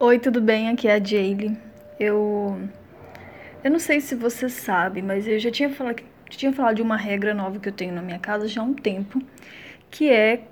[0.00, 0.68] Oi, tudo bem?
[0.68, 1.58] Aqui é a Jaylee.
[1.98, 2.56] Eu.
[3.64, 6.96] Eu não sei se você sabe, mas eu já tinha falado, tinha falado de uma
[6.96, 9.20] regra nova que eu tenho na minha casa já há um tempo,
[9.90, 10.44] que é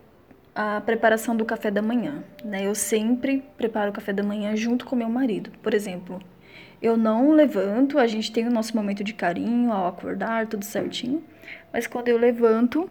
[0.52, 2.24] a preparação do café da manhã.
[2.44, 2.66] Né?
[2.66, 5.52] Eu sempre preparo o café da manhã junto com meu marido.
[5.62, 6.20] Por exemplo,
[6.82, 11.22] eu não levanto, a gente tem o nosso momento de carinho ao acordar, tudo certinho.
[11.72, 12.90] Mas quando eu levanto,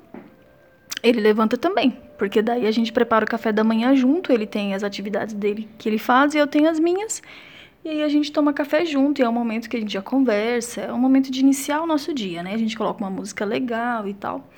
[1.05, 4.73] ele levanta também, porque daí a gente prepara o café da manhã junto, ele tem
[4.73, 7.21] as atividades dele que ele faz e eu tenho as minhas.
[7.84, 10.02] E aí a gente toma café junto, e é um momento que a gente já
[10.02, 12.55] conversa, é um momento de iniciar o nosso dia, né?
[12.55, 14.49] A gente coloca uma música legal e tal.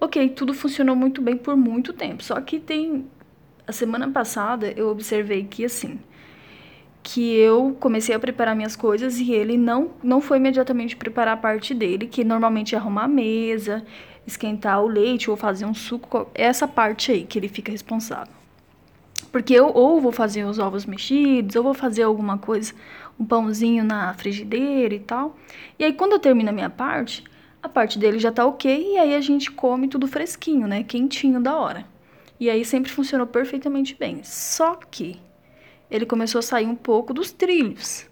[0.00, 2.22] Ok, tudo funcionou muito bem por muito tempo.
[2.22, 3.06] Só que tem.
[3.66, 5.98] A semana passada eu observei que assim.
[7.02, 11.40] Que eu comecei a preparar minhas coisas e ele não, não foi imediatamente preparar a
[11.40, 13.84] parte dele, que normalmente é arrumar a mesa,
[14.26, 18.32] esquentar o leite ou fazer um suco, essa parte aí que ele fica responsável.
[19.32, 22.72] Porque eu ou vou fazer os ovos mexidos, ou vou fazer alguma coisa,
[23.18, 25.36] um pãozinho na frigideira e tal.
[25.78, 27.24] E aí quando eu termino a minha parte,
[27.62, 30.82] a parte dele já tá ok, e aí a gente come tudo fresquinho, né?
[30.82, 31.86] Quentinho da hora.
[32.38, 34.20] E aí sempre funcionou perfeitamente bem.
[34.24, 35.18] Só que
[35.92, 38.06] ele começou a sair um pouco dos trilhos.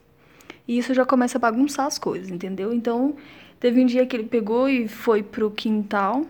[0.69, 2.72] E isso já começa a bagunçar as coisas, entendeu?
[2.72, 3.17] Então,
[3.61, 6.25] Teve um dia que ele pegou e foi pro quintal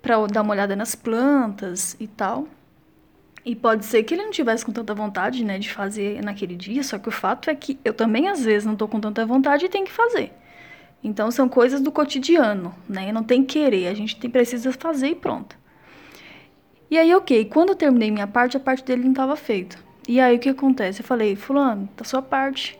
[0.00, 2.48] para dar uma olhada nas plantas e tal.
[3.44, 6.82] E pode ser que ele não tivesse com tanta vontade, né, de fazer naquele dia,
[6.82, 9.66] só que o fato é que eu também às vezes não tô com tanta vontade
[9.66, 10.32] e tenho que fazer.
[11.02, 13.12] Então são coisas do cotidiano, né?
[13.12, 15.58] Não tem querer, a gente tem, precisa fazer e pronto.
[16.90, 19.76] E aí, ok, quando eu terminei minha parte, a parte dele não estava feita.
[20.06, 21.00] E aí o que acontece?
[21.00, 22.78] Eu falei, fulano, tá sua parte.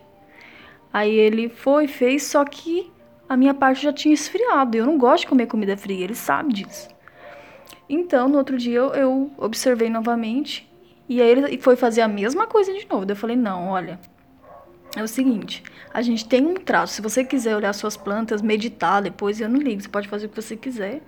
[0.92, 2.92] Aí ele foi, fez, só que
[3.28, 4.76] a minha parte já tinha esfriado.
[4.76, 6.88] Eu não gosto de comer comida fria, ele sabe disso.
[7.88, 10.70] Então, no outro dia, eu, eu observei novamente.
[11.08, 13.06] E aí ele foi fazer a mesma coisa de novo.
[13.08, 13.98] Eu falei, não, olha,
[14.96, 16.94] é o seguinte, a gente tem um traço.
[16.94, 19.82] Se você quiser olhar suas plantas, meditar depois, eu não ligo.
[19.82, 21.02] Você pode fazer o que você quiser.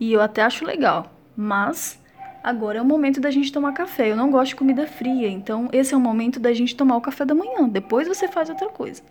[0.00, 1.12] E eu até acho legal.
[1.36, 2.01] Mas
[2.42, 4.10] agora é o momento da gente tomar café.
[4.10, 5.28] Eu não gosto de comida fria.
[5.28, 7.68] Então, esse é o momento da gente tomar o café da manhã.
[7.68, 9.02] Depois você faz outra coisa.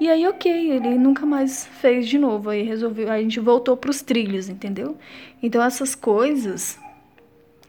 [0.00, 2.50] E aí, ok, ele nunca mais fez de novo.
[2.50, 4.96] Aí resolveu, a gente voltou para os trilhos, entendeu?
[5.42, 6.78] Então essas coisas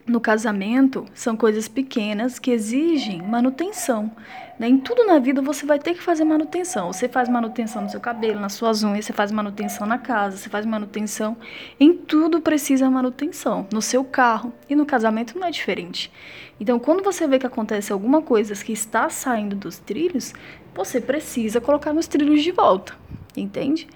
[0.06, 4.10] no casamento são coisas pequenas que exigem manutenção.
[4.58, 4.68] Né?
[4.68, 6.92] Em tudo na vida você vai ter que fazer manutenção.
[6.92, 10.48] Você faz manutenção no seu cabelo, nas suas unhas, você faz manutenção na casa, você
[10.48, 11.36] faz manutenção.
[11.80, 13.66] Em tudo precisa manutenção.
[13.72, 16.12] No seu carro e no casamento não é diferente.
[16.60, 20.32] Então, quando você vê que acontece alguma coisa que está saindo dos trilhos,
[20.74, 22.94] você precisa colocar nos trilhos de volta,
[23.36, 23.88] entende?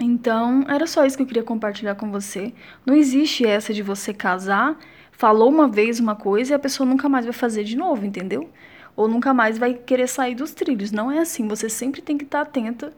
[0.00, 2.54] Então, era só isso que eu queria compartilhar com você.
[2.86, 4.78] Não existe essa de você casar,
[5.12, 8.48] falou uma vez uma coisa e a pessoa nunca mais vai fazer de novo, entendeu?
[8.96, 10.90] Ou nunca mais vai querer sair dos trilhos.
[10.90, 11.46] Não é assim.
[11.48, 12.92] Você sempre tem que estar atenta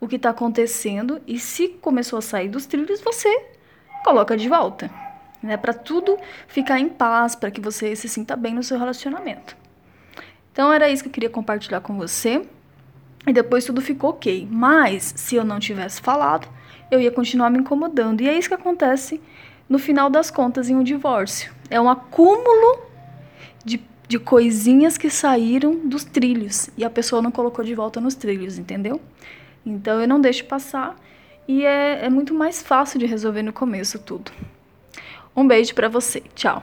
[0.00, 3.28] o que está acontecendo e se começou a sair dos trilhos, você
[4.04, 4.90] coloca de volta,
[5.42, 5.56] né?
[5.56, 6.16] Para tudo
[6.46, 9.56] ficar em paz, para que você se sinta bem no seu relacionamento.
[10.52, 12.42] Então era isso que eu queria compartilhar com você.
[13.28, 14.48] E depois tudo ficou ok.
[14.50, 16.48] Mas se eu não tivesse falado,
[16.90, 18.20] eu ia continuar me incomodando.
[18.20, 19.20] E é isso que acontece
[19.68, 21.52] no final das contas em um divórcio.
[21.68, 22.82] É um acúmulo
[23.64, 28.14] de, de coisinhas que saíram dos trilhos e a pessoa não colocou de volta nos
[28.14, 29.00] trilhos, entendeu?
[29.64, 30.96] Então eu não deixo passar
[31.46, 34.32] e é, é muito mais fácil de resolver no começo tudo.
[35.36, 36.22] Um beijo para você.
[36.34, 36.62] Tchau.